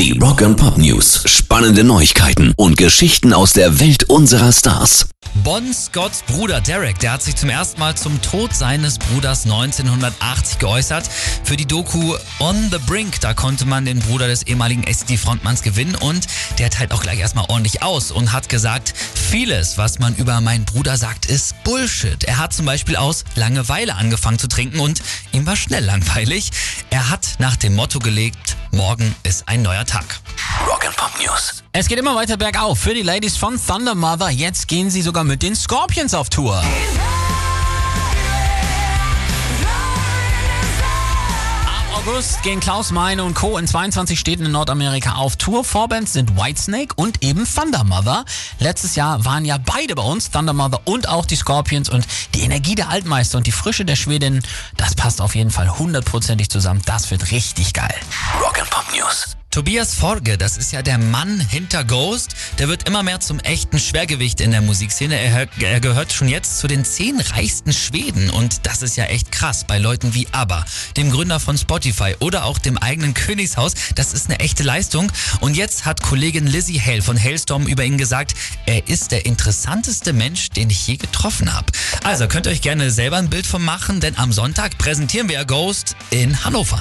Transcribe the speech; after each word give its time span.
Die 0.00 0.18
Rock 0.18 0.40
and 0.40 0.56
Pop 0.56 0.78
News. 0.78 1.24
Spannende 1.26 1.84
Neuigkeiten 1.84 2.54
und 2.56 2.78
Geschichten 2.78 3.34
aus 3.34 3.52
der 3.52 3.80
Welt 3.80 4.04
unserer 4.04 4.50
Stars. 4.50 5.10
Bon 5.44 5.74
Scotts 5.74 6.22
Bruder 6.22 6.62
Derek, 6.62 6.98
der 7.00 7.12
hat 7.12 7.22
sich 7.22 7.36
zum 7.36 7.50
ersten 7.50 7.78
Mal 7.78 7.94
zum 7.96 8.18
Tod 8.22 8.54
seines 8.54 8.98
Bruders 8.98 9.44
1980 9.44 10.58
geäußert. 10.58 11.06
Für 11.44 11.58
die 11.58 11.66
Doku 11.66 12.14
On 12.38 12.56
the 12.70 12.78
Brink, 12.86 13.20
da 13.20 13.34
konnte 13.34 13.66
man 13.66 13.84
den 13.84 13.98
Bruder 13.98 14.26
des 14.26 14.44
ehemaligen 14.44 14.84
SD-Frontmanns 14.84 15.60
gewinnen 15.60 15.96
und 15.96 16.26
der 16.58 16.70
teilt 16.70 16.92
auch 16.92 17.02
gleich 17.02 17.18
erstmal 17.18 17.44
ordentlich 17.48 17.82
aus 17.82 18.10
und 18.10 18.32
hat 18.32 18.48
gesagt, 18.48 18.94
vieles, 19.30 19.76
was 19.76 19.98
man 19.98 20.16
über 20.16 20.40
meinen 20.40 20.64
Bruder 20.64 20.96
sagt, 20.96 21.26
ist 21.26 21.62
Bullshit. 21.62 22.24
Er 22.24 22.38
hat 22.38 22.54
zum 22.54 22.64
Beispiel 22.64 22.96
aus 22.96 23.24
Langeweile 23.34 23.96
angefangen 23.96 24.38
zu 24.38 24.48
trinken 24.48 24.80
und 24.80 25.02
ihm 25.32 25.44
war 25.44 25.56
schnell 25.56 25.84
langweilig. 25.84 26.50
Er 26.88 27.10
hat 27.10 27.36
nach 27.38 27.56
dem 27.56 27.74
Motto 27.74 27.98
gelegt, 27.98 28.49
morgen 28.72 29.14
ist 29.22 29.48
ein 29.48 29.62
neuer 29.62 29.84
Tag. 29.84 30.04
Rock 30.66 30.86
and 30.86 30.96
Pop 30.96 31.10
News. 31.20 31.62
Es 31.72 31.88
geht 31.88 31.98
immer 31.98 32.14
weiter 32.14 32.36
bergauf 32.36 32.78
für 32.78 32.94
die 32.94 33.02
Ladies 33.02 33.36
von 33.36 33.58
Thunder 33.64 33.94
Mother. 33.94 34.30
Jetzt 34.30 34.68
gehen 34.68 34.90
sie 34.90 35.02
sogar 35.02 35.24
mit 35.24 35.42
den 35.42 35.54
Scorpions 35.54 36.14
auf 36.14 36.28
Tour. 36.28 36.62
August 42.06 42.42
gehen 42.42 42.60
Klaus 42.60 42.92
Meine 42.92 43.24
und 43.24 43.34
Co. 43.34 43.58
in 43.58 43.66
22 43.66 44.18
Städten 44.18 44.46
in 44.46 44.52
Nordamerika 44.52 45.16
auf 45.16 45.36
Tour. 45.36 45.64
Vorbands 45.64 46.14
sind 46.14 46.34
Whitesnake 46.34 46.94
und 46.96 47.22
eben 47.22 47.46
Thunder 47.46 47.84
Mother. 47.84 48.24
Letztes 48.58 48.96
Jahr 48.96 49.26
waren 49.26 49.44
ja 49.44 49.58
beide 49.58 49.94
bei 49.94 50.02
uns, 50.02 50.30
Thunder 50.30 50.54
Mother 50.54 50.80
und 50.86 51.10
auch 51.10 51.26
die 51.26 51.36
Scorpions. 51.36 51.90
Und 51.90 52.06
die 52.34 52.40
Energie 52.40 52.74
der 52.74 52.88
Altmeister 52.88 53.36
und 53.36 53.46
die 53.46 53.52
Frische 53.52 53.84
der 53.84 53.96
Schwedin, 53.96 54.42
das 54.78 54.94
passt 54.94 55.20
auf 55.20 55.34
jeden 55.34 55.50
Fall 55.50 55.78
hundertprozentig 55.78 56.48
zusammen. 56.48 56.80
Das 56.86 57.10
wird 57.10 57.32
richtig 57.32 57.74
geil. 57.74 57.94
Rock 58.40 58.58
and 58.58 58.70
Pop 58.70 58.86
News. 58.94 59.36
Tobias 59.50 59.94
Forge, 59.94 60.38
das 60.38 60.56
ist 60.56 60.70
ja 60.70 60.80
der 60.80 60.96
Mann 60.96 61.40
hinter 61.40 61.82
Ghost, 61.82 62.36
der 62.60 62.68
wird 62.68 62.86
immer 62.86 63.02
mehr 63.02 63.18
zum 63.18 63.40
echten 63.40 63.80
Schwergewicht 63.80 64.40
in 64.40 64.52
der 64.52 64.60
Musikszene. 64.60 65.18
Er, 65.18 65.48
er, 65.60 65.80
gehört 65.80 66.12
schon 66.12 66.28
jetzt 66.28 66.60
zu 66.60 66.68
den 66.68 66.84
zehn 66.84 67.18
reichsten 67.18 67.72
Schweden 67.72 68.30
und 68.30 68.64
das 68.64 68.82
ist 68.82 68.96
ja 68.96 69.06
echt 69.06 69.32
krass 69.32 69.64
bei 69.64 69.78
Leuten 69.78 70.14
wie 70.14 70.28
ABBA, 70.30 70.64
dem 70.96 71.10
Gründer 71.10 71.40
von 71.40 71.58
Spotify 71.58 72.14
oder 72.20 72.44
auch 72.44 72.58
dem 72.58 72.78
eigenen 72.78 73.12
Königshaus. 73.12 73.74
Das 73.96 74.12
ist 74.12 74.30
eine 74.30 74.38
echte 74.38 74.62
Leistung 74.62 75.10
und 75.40 75.56
jetzt 75.56 75.84
hat 75.84 76.00
Kollegin 76.00 76.46
Lizzie 76.46 76.80
Hale 76.80 77.02
von 77.02 77.20
Hailstorm 77.20 77.66
über 77.66 77.82
ihn 77.82 77.98
gesagt, 77.98 78.34
er 78.66 78.86
ist 78.86 79.10
der 79.10 79.26
interessanteste 79.26 80.12
Mensch, 80.12 80.50
den 80.50 80.70
ich 80.70 80.86
je 80.86 80.96
getroffen 80.96 81.52
habe. 81.52 81.72
Also 82.04 82.28
könnt 82.28 82.46
ihr 82.46 82.52
euch 82.52 82.62
gerne 82.62 82.92
selber 82.92 83.16
ein 83.16 83.30
Bild 83.30 83.48
von 83.48 83.64
machen, 83.64 83.98
denn 83.98 84.16
am 84.16 84.32
Sonntag 84.32 84.78
präsentieren 84.78 85.28
wir 85.28 85.44
Ghost 85.44 85.96
in 86.10 86.44
Hannover. 86.44 86.80